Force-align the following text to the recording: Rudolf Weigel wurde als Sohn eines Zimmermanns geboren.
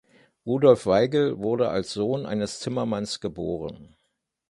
Rudolf 0.47 0.87
Weigel 0.87 1.37
wurde 1.37 1.69
als 1.69 1.93
Sohn 1.93 2.25
eines 2.25 2.59
Zimmermanns 2.59 3.19
geboren. 3.19 3.95